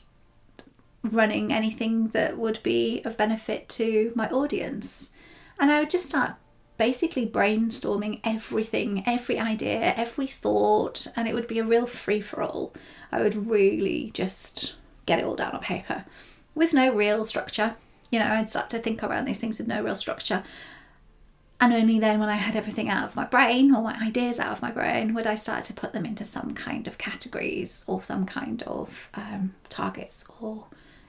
running 1.03 1.53
anything 1.53 2.07
that 2.09 2.37
would 2.37 2.61
be 2.63 3.01
of 3.05 3.17
benefit 3.17 3.69
to 3.69 4.11
my 4.15 4.27
audience. 4.29 5.11
And 5.59 5.71
I 5.71 5.79
would 5.81 5.89
just 5.89 6.09
start 6.09 6.33
basically 6.77 7.27
brainstorming 7.27 8.21
everything, 8.23 9.03
every 9.05 9.39
idea, 9.39 9.93
every 9.95 10.27
thought, 10.27 11.07
and 11.15 11.27
it 11.27 11.33
would 11.33 11.47
be 11.47 11.59
a 11.59 11.63
real 11.63 11.87
free 11.87 12.21
for 12.21 12.41
all. 12.41 12.73
I 13.11 13.21
would 13.21 13.47
really 13.47 14.11
just 14.13 14.75
get 15.05 15.19
it 15.19 15.25
all 15.25 15.35
down 15.35 15.53
on 15.53 15.61
paper 15.61 16.05
with 16.55 16.73
no 16.73 16.93
real 16.93 17.25
structure. 17.25 17.75
You 18.11 18.19
know, 18.19 18.27
I'd 18.27 18.49
start 18.49 18.69
to 18.71 18.79
think 18.79 19.03
around 19.03 19.25
these 19.25 19.39
things 19.39 19.59
with 19.59 19.67
no 19.67 19.81
real 19.83 19.95
structure. 19.95 20.43
And 21.59 21.73
only 21.73 21.97
then, 21.97 22.19
when 22.19 22.29
I 22.29 22.35
had 22.35 22.55
everything 22.55 22.87
out 22.87 23.03
of 23.03 23.15
my 23.15 23.25
brain 23.25 23.73
or 23.73 23.81
my 23.81 23.97
ideas 23.99 24.39
out 24.39 24.51
of 24.51 24.61
my 24.61 24.69
brain, 24.69 25.15
would 25.15 25.25
I 25.25 25.33
start 25.33 25.63
to 25.65 25.73
put 25.73 25.91
them 25.91 26.05
into 26.05 26.23
some 26.23 26.53
kind 26.53 26.87
of 26.87 26.99
categories 26.99 27.83
or 27.87 28.03
some 28.03 28.27
kind 28.27 28.61
of 28.63 29.09
um, 29.15 29.55
targets 29.67 30.29
or 30.39 30.65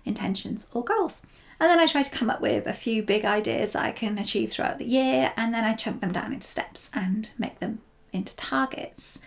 intentions 0.07 0.69
or 0.73 0.83
goals. 0.83 1.27
And 1.61 1.69
then 1.69 1.79
I 1.79 1.87
try 1.87 2.03
to 2.03 2.17
come 2.17 2.31
up 2.31 2.41
with 2.41 2.67
a 2.67 2.73
few 2.73 3.03
big 3.03 3.25
ideas 3.25 3.73
that 3.73 3.85
I 3.85 3.93
can 3.93 4.17
achieve 4.17 4.51
throughout 4.51 4.79
the 4.79 4.87
year, 4.87 5.33
and 5.37 5.53
then 5.53 5.65
I 5.65 5.75
chunk 5.75 6.01
them 6.01 6.13
down 6.13 6.33
into 6.33 6.47
steps 6.47 6.91
and 6.95 7.31
make 7.37 7.59
them 7.61 7.81
into 8.13 8.35
targets. 8.37 9.21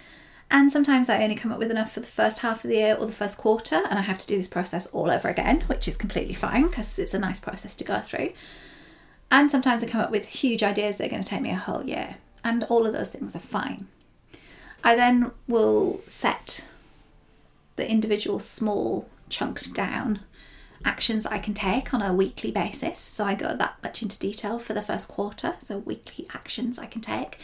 And 0.50 0.72
sometimes 0.72 1.08
I 1.08 1.24
only 1.24 1.36
come 1.36 1.51
up 1.51 1.60
with 1.60 1.72
enough 1.72 1.94
for 1.94 2.00
the 2.00 2.08
first 2.08 2.40
half 2.40 2.63
of 2.63 2.70
the 2.70 2.78
year 2.78 2.96
or 3.00 3.06
the 3.06 3.13
first 3.13 3.38
quarter, 3.38 3.84
and 3.90 4.00
I 4.00 4.01
have 4.01 4.18
to 4.18 4.28
do 4.28 4.38
this 4.38 4.48
process 4.48 4.88
all 4.88 5.12
over 5.12 5.30
again, 5.30 5.62
which 5.68 5.88
is 5.88 5.96
completely 5.96 6.34
fine 6.34 6.68
because 6.68 6.98
it's 6.98 7.13
a 7.13 7.20
nice 7.20 7.40
process 7.40 7.75
to 7.75 7.84
go 7.84 8.00
through. 8.00 8.34
And 9.31 9.50
sometimes 9.50 9.81
I 9.81 9.88
come 9.88 10.01
up 10.01 10.11
with 10.11 10.27
huge 10.27 10.61
ideas 10.61 10.97
that 10.97 11.07
are 11.07 11.09
going 11.09 11.23
to 11.23 11.27
take 11.27 11.41
me 11.41 11.51
a 11.51 11.55
whole 11.55 11.85
year. 11.85 12.17
And 12.43 12.65
all 12.65 12.85
of 12.85 12.93
those 12.93 13.11
things 13.11 13.35
are 13.35 13.39
fine. 13.39 13.88
I 14.83 14.95
then 14.95 15.31
will 15.47 16.01
set 16.05 16.65
the 17.77 17.89
individual 17.89 18.39
small 18.39 19.07
chunked 19.29 19.73
down 19.73 20.19
actions 20.83 21.25
I 21.25 21.38
can 21.38 21.53
take 21.53 21.93
on 21.93 22.01
a 22.01 22.13
weekly 22.13 22.51
basis. 22.51 23.00
So 23.00 23.23
I 23.23 23.35
go 23.35 23.55
that 23.55 23.77
much 23.81 24.01
into 24.01 24.19
detail 24.19 24.59
for 24.59 24.73
the 24.73 24.81
first 24.81 25.07
quarter. 25.07 25.55
So 25.59 25.77
weekly 25.77 26.27
actions 26.33 26.77
I 26.77 26.88
can 26.88 27.01
take. 27.01 27.38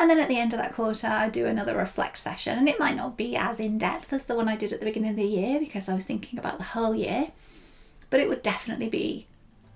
And 0.00 0.08
then 0.08 0.20
at 0.20 0.28
the 0.28 0.38
end 0.38 0.52
of 0.52 0.60
that 0.60 0.74
quarter, 0.74 1.08
I 1.08 1.28
do 1.28 1.46
another 1.46 1.76
reflect 1.76 2.18
session. 2.18 2.56
And 2.56 2.68
it 2.68 2.78
might 2.78 2.96
not 2.96 3.16
be 3.16 3.36
as 3.36 3.58
in 3.58 3.78
depth 3.78 4.12
as 4.12 4.26
the 4.26 4.36
one 4.36 4.48
I 4.48 4.56
did 4.56 4.72
at 4.72 4.78
the 4.78 4.86
beginning 4.86 5.10
of 5.10 5.16
the 5.16 5.24
year 5.24 5.58
because 5.58 5.88
I 5.88 5.94
was 5.94 6.06
thinking 6.06 6.38
about 6.38 6.58
the 6.58 6.64
whole 6.64 6.94
year. 6.94 7.32
But 8.08 8.20
it 8.20 8.28
would 8.28 8.42
definitely 8.42 8.88
be 8.88 9.26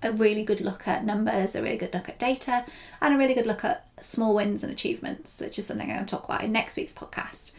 a 0.03 0.11
really 0.11 0.43
good 0.43 0.61
look 0.61 0.87
at 0.87 1.05
numbers, 1.05 1.55
a 1.55 1.61
really 1.61 1.77
good 1.77 1.93
look 1.93 2.09
at 2.09 2.19
data, 2.19 2.65
and 3.01 3.13
a 3.13 3.17
really 3.17 3.33
good 3.33 3.45
look 3.45 3.63
at 3.63 3.87
small 3.99 4.35
wins 4.35 4.63
and 4.63 4.71
achievements, 4.71 5.41
which 5.41 5.57
is 5.57 5.65
something 5.65 5.89
I'm 5.89 5.95
going 5.95 6.05
to 6.05 6.11
talk 6.11 6.25
about 6.25 6.43
in 6.43 6.51
next 6.51 6.77
week's 6.77 6.93
podcast. 6.93 7.53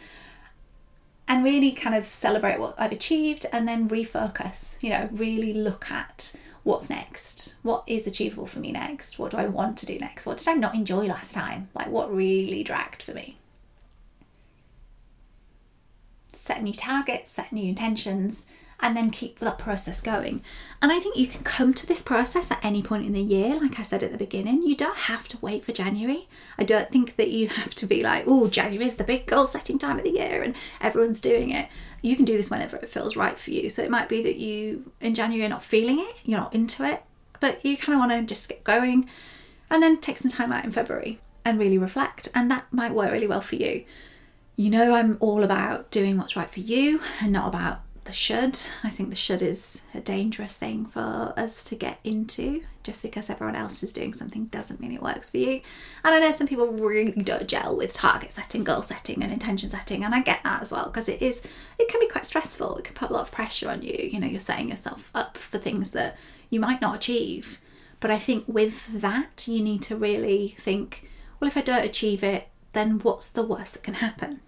And 1.26 1.42
really 1.42 1.72
kind 1.72 1.96
of 1.96 2.04
celebrate 2.04 2.60
what 2.60 2.74
I've 2.78 2.92
achieved 2.92 3.46
and 3.52 3.66
then 3.66 3.88
refocus, 3.88 4.76
you 4.82 4.90
know, 4.90 5.08
really 5.10 5.54
look 5.54 5.90
at 5.90 6.34
what's 6.64 6.90
next? 6.90 7.54
What 7.62 7.84
is 7.86 8.06
achievable 8.06 8.46
for 8.46 8.58
me 8.58 8.72
next? 8.72 9.18
What 9.18 9.30
do 9.30 9.36
I 9.36 9.46
want 9.46 9.78
to 9.78 9.86
do 9.86 9.98
next? 9.98 10.26
What 10.26 10.38
did 10.38 10.48
I 10.48 10.54
not 10.54 10.74
enjoy 10.74 11.06
last 11.06 11.32
time? 11.32 11.68
Like, 11.74 11.88
what 11.88 12.14
really 12.14 12.64
dragged 12.64 13.02
for 13.02 13.12
me? 13.12 13.36
Set 16.32 16.62
new 16.62 16.72
targets, 16.72 17.30
set 17.30 17.52
new 17.52 17.68
intentions, 17.68 18.46
and 18.84 18.94
then 18.94 19.08
keep 19.08 19.38
that 19.38 19.56
process 19.56 20.02
going. 20.02 20.42
And 20.82 20.92
I 20.92 21.00
think 21.00 21.16
you 21.16 21.26
can 21.26 21.42
come 21.42 21.72
to 21.72 21.86
this 21.86 22.02
process 22.02 22.50
at 22.50 22.62
any 22.62 22.82
point 22.82 23.06
in 23.06 23.14
the 23.14 23.22
year, 23.22 23.58
like 23.58 23.80
I 23.80 23.82
said 23.82 24.02
at 24.02 24.12
the 24.12 24.18
beginning. 24.18 24.62
You 24.62 24.76
don't 24.76 24.98
have 24.98 25.26
to 25.28 25.38
wait 25.38 25.64
for 25.64 25.72
January. 25.72 26.28
I 26.58 26.64
don't 26.64 26.90
think 26.90 27.16
that 27.16 27.30
you 27.30 27.48
have 27.48 27.74
to 27.76 27.86
be 27.86 28.02
like, 28.02 28.24
oh, 28.26 28.46
January 28.46 28.84
is 28.84 28.96
the 28.96 29.02
big 29.02 29.24
goal 29.24 29.46
setting 29.46 29.78
time 29.78 29.96
of 29.96 30.04
the 30.04 30.10
year 30.10 30.42
and 30.42 30.54
everyone's 30.82 31.22
doing 31.22 31.48
it. 31.48 31.68
You 32.02 32.14
can 32.14 32.26
do 32.26 32.36
this 32.36 32.50
whenever 32.50 32.76
it 32.76 32.90
feels 32.90 33.16
right 33.16 33.38
for 33.38 33.52
you. 33.52 33.70
So 33.70 33.82
it 33.82 33.90
might 33.90 34.10
be 34.10 34.22
that 34.22 34.36
you, 34.36 34.92
in 35.00 35.14
January, 35.14 35.40
you're 35.40 35.48
not 35.48 35.62
feeling 35.62 35.98
it, 35.98 36.16
you're 36.22 36.40
not 36.40 36.54
into 36.54 36.84
it, 36.84 37.02
but 37.40 37.64
you 37.64 37.78
kind 37.78 37.94
of 37.94 38.00
want 38.00 38.12
to 38.12 38.34
just 38.34 38.50
get 38.50 38.64
going 38.64 39.08
and 39.70 39.82
then 39.82 39.96
take 39.96 40.18
some 40.18 40.30
time 40.30 40.52
out 40.52 40.66
in 40.66 40.72
February 40.72 41.20
and 41.42 41.58
really 41.58 41.78
reflect. 41.78 42.28
And 42.34 42.50
that 42.50 42.70
might 42.70 42.92
work 42.92 43.12
really 43.12 43.26
well 43.26 43.40
for 43.40 43.56
you. 43.56 43.86
You 44.56 44.68
know, 44.68 44.94
I'm 44.94 45.16
all 45.20 45.42
about 45.42 45.90
doing 45.90 46.18
what's 46.18 46.36
right 46.36 46.50
for 46.50 46.60
you 46.60 47.00
and 47.22 47.32
not 47.32 47.48
about 47.48 47.80
the 48.04 48.12
should. 48.12 48.58
I 48.82 48.90
think 48.90 49.10
the 49.10 49.16
should 49.16 49.42
is 49.42 49.82
a 49.94 50.00
dangerous 50.00 50.56
thing 50.56 50.86
for 50.86 51.32
us 51.36 51.64
to 51.64 51.74
get 51.74 51.98
into. 52.04 52.62
Just 52.82 53.02
because 53.02 53.30
everyone 53.30 53.56
else 53.56 53.82
is 53.82 53.94
doing 53.94 54.12
something 54.12 54.46
doesn't 54.46 54.78
mean 54.78 54.92
it 54.92 55.02
works 55.02 55.30
for 55.30 55.38
you. 55.38 55.62
And 56.04 56.14
I 56.14 56.20
know 56.20 56.30
some 56.30 56.46
people 56.46 56.68
really 56.68 57.12
don't 57.12 57.48
gel 57.48 57.76
with 57.76 57.94
target 57.94 58.30
setting, 58.30 58.62
goal 58.62 58.82
setting, 58.82 59.22
and 59.22 59.32
intention 59.32 59.70
setting, 59.70 60.04
and 60.04 60.14
I 60.14 60.20
get 60.20 60.42
that 60.44 60.60
as 60.60 60.70
well 60.70 60.84
because 60.84 61.08
it 61.08 61.22
is 61.22 61.42
it 61.78 61.88
can 61.88 62.00
be 62.00 62.08
quite 62.08 62.26
stressful. 62.26 62.76
It 62.76 62.84
can 62.84 62.94
put 62.94 63.10
a 63.10 63.12
lot 63.12 63.22
of 63.22 63.32
pressure 63.32 63.70
on 63.70 63.82
you. 63.82 64.10
You 64.12 64.20
know, 64.20 64.26
you're 64.26 64.40
setting 64.40 64.68
yourself 64.68 65.10
up 65.14 65.38
for 65.38 65.56
things 65.56 65.92
that 65.92 66.16
you 66.50 66.60
might 66.60 66.82
not 66.82 66.96
achieve. 66.96 67.58
But 68.00 68.10
I 68.10 68.18
think 68.18 68.44
with 68.46 69.00
that, 69.00 69.48
you 69.48 69.62
need 69.62 69.80
to 69.82 69.96
really 69.96 70.56
think, 70.58 71.08
well, 71.40 71.48
if 71.48 71.56
I 71.56 71.62
don't 71.62 71.86
achieve 71.86 72.22
it, 72.22 72.48
then 72.74 72.98
what's 72.98 73.30
the 73.30 73.42
worst 73.42 73.74
that 73.74 73.82
can 73.82 73.94
happen? 73.94 74.40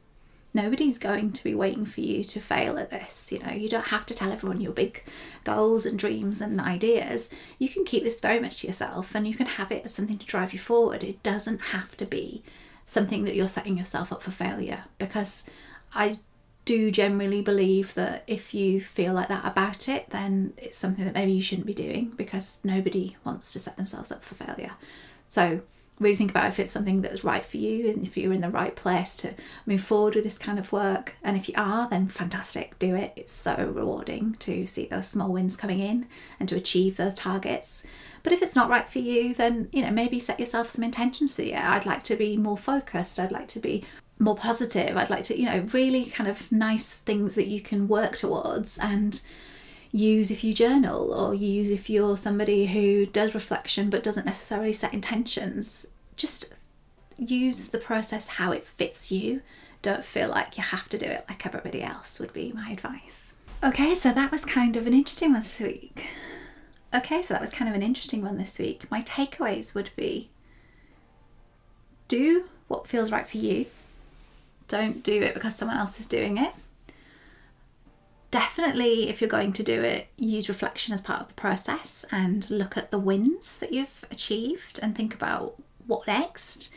Nobody's 0.57 0.99
going 0.99 1.31
to 1.31 1.45
be 1.45 1.55
waiting 1.55 1.85
for 1.85 2.01
you 2.01 2.25
to 2.25 2.41
fail 2.41 2.79
at 2.79 2.91
this. 2.91 3.31
You 3.31 3.39
know, 3.41 3.53
you 3.53 3.69
don't 3.69 3.89
have 3.89 4.07
to 4.07 4.15
tell 4.15 4.33
everyone 4.33 4.61
your 4.61 4.73
big 4.73 5.05
goals 5.45 5.85
and 5.87 5.99
dreams 5.99 6.41
and 6.41 6.61
ideas. 6.61 7.29
You 7.59 7.69
can 7.69 7.85
keep 7.85 8.03
this 8.03 8.19
very 8.19 8.41
much 8.41 8.61
to 8.61 8.67
yourself 8.67 9.15
and 9.15 9.29
you 9.29 9.35
can 9.35 9.47
have 9.47 9.71
it 9.71 9.85
as 9.85 9.95
something 9.95 10.19
to 10.19 10.27
drive 10.27 10.53
you 10.53 10.59
forward. 10.59 11.05
It 11.05 11.23
doesn't 11.23 11.61
have 11.67 11.97
to 11.99 12.07
be 12.07 12.43
something 12.87 13.25
that 13.25 13.35
you're 13.35 13.49
setting 13.49 13.77
yourself 13.77 14.13
up 14.13 14.23
for 14.23 14.31
failure 14.31 14.85
because 14.99 15.45
I 15.95 16.19
do 16.65 16.91
generally 16.91 17.43
believe 17.43 17.95
that 17.95 18.25
if 18.27 18.55
you 18.55 18.81
feel 18.81 19.13
like 19.13 19.29
that 19.29 19.45
about 19.45 19.89
it, 19.89 20.11
then 20.11 20.55
it's 20.57 20.79
something 20.79 21.05
that 21.05 21.15
maybe 21.15 21.33
you 21.33 21.43
shouldn't 21.43 21.67
be 21.67 21.75
doing 21.75 22.13
because 22.17 22.61
nobody 22.65 23.17
wants 23.25 23.53
to 23.53 23.61
set 23.61 23.77
themselves 23.77 24.11
up 24.11 24.25
for 24.25 24.35
failure. 24.35 24.73
So, 25.27 25.61
really 25.99 26.17
think 26.17 26.31
about 26.31 26.49
if 26.49 26.59
it's 26.59 26.73
something 26.73 27.01
that's 27.01 27.25
right 27.25 27.45
for 27.45 27.57
you 27.57 27.89
and 27.89 28.07
if 28.07 28.17
you're 28.17 28.33
in 28.33 28.43
the 28.43 28.51
right 28.51 28.77
place 28.77 29.17
to 29.19 29.35
move 29.65 29.81
forward 29.81 30.15
with 30.15 30.25
this 30.25 30.39
kind 30.39 30.59
of 30.59 30.73
work. 30.73 31.15
And 31.23 31.37
if 31.37 31.49
you 31.49 31.55
are, 31.57 31.89
then 31.89 32.09
fantastic, 32.09 32.79
do 32.79 32.95
it. 32.95 33.13
It's 33.17 33.33
so 33.33 33.73
rewarding 33.75 34.35
to 34.41 34.67
see 34.67 34.87
those 34.87 35.09
small 35.09 35.33
wins 35.33 35.57
coming 35.57 35.81
in 35.81 36.07
and 36.39 36.49
to 36.49 36.57
achieve 36.57 36.97
those 36.97 37.15
targets. 37.15 37.83
But 38.23 38.33
if 38.33 38.43
it's 38.43 38.57
not 38.57 38.69
right 38.69 38.89
for 38.89 38.99
you, 38.99 39.35
then 39.35 39.69
you 39.73 39.83
know 39.83 39.91
maybe 39.91 40.19
set 40.19 40.41
yourself 40.41 40.69
some 40.69 40.85
intentions 40.85 41.35
for 41.35 41.43
the 41.43 41.49
year. 41.49 41.63
I'd 41.63 41.87
like 41.87 42.03
to 42.05 42.17
be 42.17 42.37
more 42.37 42.59
focused. 42.59 43.19
I'd 43.19 43.33
like 43.33 43.49
to 43.49 43.61
be 43.61 43.85
more 44.19 44.37
positive. 44.37 44.97
I'd 44.97 45.11
like 45.11 45.25
to, 45.25 45.39
you 45.39 45.47
know, 45.47 45.61
really 45.73 46.07
kind 46.07 46.29
of 46.29 46.51
nice 46.51 47.01
things 47.01 47.35
that 47.35 47.49
you 47.49 47.61
can 47.61 47.87
work 47.89 48.17
towards 48.17 48.79
and 48.79 49.21
use 49.97 50.31
if 50.31 50.45
you 50.45 50.53
journal 50.53 51.13
or 51.13 51.35
use 51.35 51.71
if 51.71 51.89
you're 51.89 52.19
somebody 52.19 52.67
who 52.67 53.07
does 53.07 53.35
reflection 53.35 53.89
but 53.89 54.03
doesn't 54.03 54.27
necessarily 54.27 54.73
set 54.73 54.93
intentions. 54.93 55.87
Just 56.17 56.53
use 57.17 57.69
the 57.69 57.79
process 57.79 58.29
how 58.29 58.53
it 58.53 58.67
fits 58.67 59.11
you. 59.11 59.41
Don't 59.81 60.05
feel 60.05 60.29
like 60.29 60.59
you 60.59 60.63
have 60.63 60.89
to 60.91 60.99
do 60.99 61.07
it 61.07 61.25
like 61.29 61.47
everybody 61.47 61.83
else, 61.83 62.21
would 62.21 62.33
be 62.33 62.53
my 62.53 62.71
advice. 62.71 63.35
Okay, 63.65 63.95
so 63.95 64.13
that 64.13 64.31
was 64.31 64.45
kind 64.45 64.77
of 64.77 64.87
an 64.87 64.93
interesting 64.93 65.33
one 65.33 65.43
this 65.43 65.61
week. 65.61 66.07
Okay, 66.95 67.23
so 67.23 67.33
that 67.33 67.41
was 67.41 67.53
kind 67.53 67.69
of 67.69 67.75
an 67.75 67.83
interesting 67.83 68.23
one 68.23 68.37
this 68.37 68.59
week. 68.59 68.91
My 68.91 69.01
takeaways 69.03 69.75
would 69.75 69.91
be 69.97 70.29
do 72.09 72.45
what 72.69 72.87
feels 72.87 73.11
right 73.11 73.27
for 73.27 73.39
you. 73.39 73.67
Don't 74.69 75.03
do 75.03 75.23
it 75.23 75.35
because 75.35 75.57
someone 75.57 75.79
else 75.79 75.99
is 75.99 76.07
doing 76.07 76.37
it 76.37 76.53
definitely, 78.31 79.09
if 79.09 79.21
you're 79.21 79.31
going 79.31 79.53
to 79.55 79.63
do 79.63 79.83
it, 79.83 80.09
use 80.17 80.49
reflection 80.49 80.95
as 80.95 81.01
part 81.01 81.21
of 81.21 81.29
the 81.29 81.35
process 81.35 82.05
and 82.11 82.49
look 82.51 82.77
at 82.77 82.91
the 82.91 82.99
wins 82.99 83.59
that 83.59 83.73
you've 83.73 84.05
achieved 84.11 84.79
and 84.83 84.95
think 84.95 85.15
about 85.15 85.55
what 85.87 86.07
next. 86.07 86.75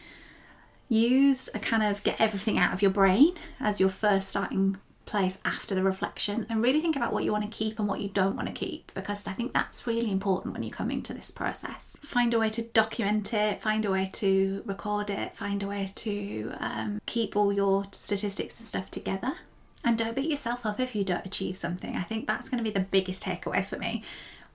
Use 0.88 1.50
a 1.54 1.60
kind 1.60 1.84
of 1.84 2.04
get 2.04 2.20
everything 2.20 2.58
out 2.58 2.74
of 2.74 2.82
your 2.82 2.92
brain 2.92 3.36
as 3.60 3.80
your 3.80 3.90
first 3.90 4.30
starting 4.30 4.78
place 5.06 5.40
after 5.44 5.74
the 5.74 5.82
reflection 5.82 6.46
and 6.50 6.62
really 6.62 6.80
think 6.80 6.96
about 6.96 7.12
what 7.12 7.24
you 7.24 7.32
want 7.32 7.44
to 7.44 7.50
keep 7.50 7.80
and 7.80 7.88
what 7.88 8.00
you 8.00 8.10
don't 8.10 8.36
want 8.36 8.48
to 8.48 8.54
keep 8.54 8.92
because 8.94 9.26
I 9.26 9.32
think 9.34 9.54
that's 9.54 9.88
really 9.88 10.12
important 10.12 10.54
when 10.54 10.62
you're 10.62 10.76
coming 10.76 11.02
to 11.04 11.16
this 11.16 11.32
process. 11.32 11.98
Find 12.02 12.32
a 12.32 12.40
way 12.40 12.50
to 12.52 12.62
document 12.62 13.34
it, 13.34 13.60
find 13.60 13.86
a 13.86 13.92
way 13.92 14.06
to 14.14 14.62
record 14.66 15.10
it, 15.10 15.36
find 15.36 15.64
a 15.64 15.68
way 15.68 15.88
to 15.96 16.54
um, 16.60 17.02
keep 17.08 17.36
all 17.36 17.52
your 17.52 17.86
statistics 17.92 18.60
and 18.60 18.68
stuff 18.68 18.92
together 18.92 19.34
and 19.84 19.98
don't 19.98 20.16
beat 20.16 20.30
yourself 20.30 20.66
up 20.66 20.80
if 20.80 20.96
you 20.96 21.04
don't 21.04 21.26
achieve 21.26 21.58
something. 21.58 21.96
I 21.96 22.04
think 22.04 22.28
that's 22.28 22.50
going 22.50 22.64
to 22.64 22.70
be 22.70 22.74
the 22.74 22.86
biggest 22.86 23.24
takeaway 23.24 23.64
for 23.64 23.78
me. 23.78 24.04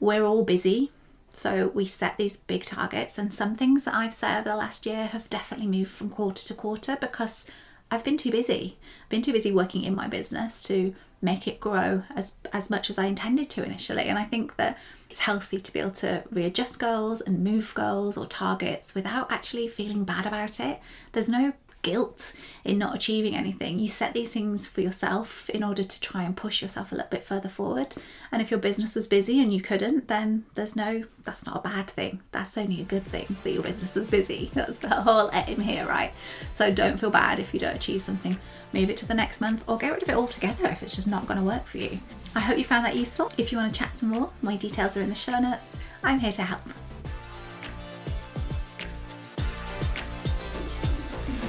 We're 0.00 0.24
all 0.24 0.44
busy, 0.44 0.90
so 1.32 1.68
we 1.68 1.84
set 1.84 2.16
these 2.16 2.36
big 2.36 2.64
targets, 2.64 3.18
and 3.18 3.32
some 3.32 3.54
things 3.54 3.84
that 3.84 3.94
I've 3.94 4.12
set 4.12 4.38
over 4.38 4.50
the 4.50 4.56
last 4.56 4.86
year 4.86 5.06
have 5.06 5.30
definitely 5.30 5.66
moved 5.66 5.90
from 5.90 6.10
quarter 6.10 6.44
to 6.46 6.54
quarter 6.54 6.96
because 7.00 7.46
I've 7.90 8.04
been 8.04 8.16
too 8.16 8.30
busy. 8.30 8.78
I've 9.04 9.08
been 9.08 9.22
too 9.22 9.32
busy 9.32 9.52
working 9.52 9.84
in 9.84 9.94
my 9.94 10.08
business 10.08 10.62
to 10.64 10.94
make 11.22 11.48
it 11.48 11.58
grow 11.58 12.02
as 12.14 12.34
as 12.52 12.68
much 12.68 12.90
as 12.90 12.98
I 12.98 13.06
intended 13.06 13.48
to 13.50 13.64
initially. 13.64 14.04
And 14.04 14.18
I 14.18 14.24
think 14.24 14.56
that 14.56 14.78
it's 15.08 15.20
healthy 15.20 15.58
to 15.58 15.72
be 15.72 15.80
able 15.80 15.92
to 15.92 16.22
readjust 16.30 16.78
goals 16.78 17.20
and 17.20 17.42
move 17.42 17.72
goals 17.74 18.16
or 18.18 18.26
targets 18.26 18.94
without 18.94 19.30
actually 19.32 19.68
feeling 19.68 20.04
bad 20.04 20.26
about 20.26 20.60
it. 20.60 20.80
There's 21.12 21.28
no 21.28 21.52
guilt 21.84 22.32
in 22.64 22.78
not 22.78 22.96
achieving 22.96 23.36
anything. 23.36 23.78
You 23.78 23.88
set 23.88 24.14
these 24.14 24.32
things 24.32 24.66
for 24.66 24.80
yourself 24.80 25.48
in 25.50 25.62
order 25.62 25.84
to 25.84 26.00
try 26.00 26.24
and 26.24 26.36
push 26.36 26.60
yourself 26.60 26.90
a 26.90 26.96
little 26.96 27.10
bit 27.10 27.22
further 27.22 27.48
forward. 27.48 27.94
And 28.32 28.42
if 28.42 28.50
your 28.50 28.58
business 28.58 28.96
was 28.96 29.06
busy 29.06 29.40
and 29.40 29.54
you 29.54 29.60
couldn't, 29.60 30.08
then 30.08 30.46
there's 30.56 30.74
no, 30.74 31.04
that's 31.22 31.46
not 31.46 31.58
a 31.58 31.68
bad 31.68 31.86
thing. 31.88 32.22
That's 32.32 32.58
only 32.58 32.80
a 32.80 32.84
good 32.84 33.04
thing 33.04 33.36
that 33.44 33.52
your 33.52 33.62
business 33.62 33.94
was 33.94 34.08
busy. 34.08 34.50
That's 34.54 34.78
the 34.78 34.88
whole 34.88 35.30
aim 35.32 35.60
here, 35.60 35.86
right? 35.86 36.12
So 36.52 36.72
don't 36.72 36.98
feel 36.98 37.10
bad 37.10 37.38
if 37.38 37.52
you 37.54 37.60
don't 37.60 37.76
achieve 37.76 38.02
something. 38.02 38.36
Move 38.72 38.90
it 38.90 38.96
to 38.98 39.06
the 39.06 39.14
next 39.14 39.40
month 39.40 39.62
or 39.68 39.76
get 39.76 39.92
rid 39.92 40.02
of 40.02 40.08
it 40.08 40.14
altogether 40.16 40.66
if 40.66 40.82
it's 40.82 40.96
just 40.96 41.06
not 41.06 41.26
going 41.26 41.38
to 41.38 41.44
work 41.44 41.66
for 41.66 41.78
you. 41.78 42.00
I 42.34 42.40
hope 42.40 42.58
you 42.58 42.64
found 42.64 42.84
that 42.86 42.96
useful. 42.96 43.30
If 43.38 43.52
you 43.52 43.58
want 43.58 43.72
to 43.72 43.78
chat 43.78 43.94
some 43.94 44.08
more, 44.08 44.30
my 44.42 44.56
details 44.56 44.96
are 44.96 45.02
in 45.02 45.10
the 45.10 45.14
show 45.14 45.38
notes. 45.38 45.76
I'm 46.02 46.18
here 46.18 46.32
to 46.32 46.42
help. 46.42 46.62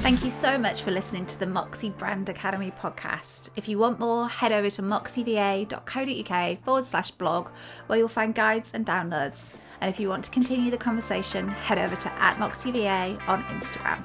Thank 0.06 0.24
you 0.24 0.30
so 0.30 0.56
much 0.56 0.84
for 0.84 0.92
listening 0.92 1.26
to 1.26 1.40
the 1.40 1.48
Moxie 1.48 1.90
Brand 1.90 2.30
Academy 2.30 2.72
podcast. 2.80 3.50
If 3.56 3.68
you 3.68 3.80
want 3.80 4.00
more, 4.00 4.30
head 4.30 4.52
over 4.52 4.70
to 4.70 4.84
moxieva.co.uk 4.84 6.64
forward 6.64 6.86
slash 6.86 7.10
blog, 7.10 7.50
where 7.88 7.98
you'll 7.98 8.08
find 8.08 8.36
guides 8.36 8.76
and 8.76 8.86
downloads. 8.86 9.56
And 9.82 9.90
if 9.90 10.00
you 10.00 10.08
want 10.08 10.24
to 10.26 10.30
continue 10.30 10.70
the 10.70 10.78
conversation, 10.78 11.48
head 11.48 11.80
over 11.80 11.96
to 11.96 12.12
at 12.22 12.38
moxieva 12.38 13.20
on 13.28 13.44
Instagram. 13.46 14.04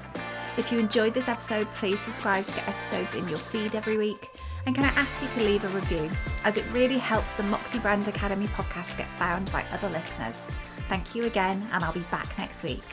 If 0.56 0.72
you 0.72 0.78
enjoyed 0.78 1.12
this 1.12 1.28
episode, 1.28 1.68
please 1.74 2.00
subscribe 2.00 2.46
to 2.46 2.54
get 2.54 2.66
episodes 2.66 3.14
in 3.14 3.28
your 3.28 3.36
feed 3.36 3.74
every 3.74 3.98
week. 3.98 4.26
And 4.64 4.74
can 4.74 4.86
I 4.86 4.98
ask 4.98 5.20
you 5.20 5.28
to 5.28 5.44
leave 5.44 5.64
a 5.64 5.68
review, 5.68 6.10
as 6.44 6.56
it 6.56 6.64
really 6.72 6.96
helps 6.96 7.34
the 7.34 7.42
Moxie 7.42 7.78
Brand 7.78 8.08
Academy 8.08 8.46
podcast 8.46 8.96
get 8.96 9.18
found 9.18 9.52
by 9.52 9.66
other 9.70 9.90
listeners. 9.90 10.48
Thank 10.88 11.14
you 11.14 11.24
again, 11.24 11.68
and 11.72 11.84
I'll 11.84 11.92
be 11.92 12.00
back 12.10 12.38
next 12.38 12.64
week. 12.64 12.84